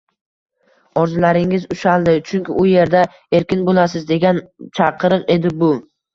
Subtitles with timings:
[1.01, 3.03] orzularingiz ushaladi, chunki u yerda
[3.41, 4.43] erkin bo‘lasiz!»— degan
[4.81, 5.73] chaqiriq edi bu.